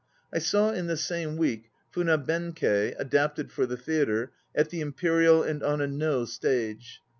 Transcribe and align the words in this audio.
I 0.33 0.39
saw 0.39 0.71
in 0.71 0.87
the 0.87 0.97
same 0.97 1.37
week 1.37 1.69
Funa 1.91 2.17
Benkei, 2.17 2.93
adapted 2.97 3.51
for 3.51 3.67
the 3.67 3.77
theatre, 3.77 4.31
at 4.55 4.71
the 4.71 4.81
Imperial 4.81 5.43
and 5.43 5.61
on 5.61 5.79
a 5.79 5.85
No 5.85 6.25
stage. 6.25 7.01